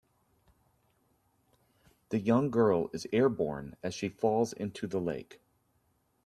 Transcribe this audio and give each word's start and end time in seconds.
The 2.09 2.17
young 2.19 2.49
girl 2.49 2.89
is 2.91 3.05
airborne 3.13 3.75
as 3.83 3.93
she 3.93 4.09
falls 4.09 4.51
into 4.51 4.87
the 4.87 4.99
lake. 4.99 5.39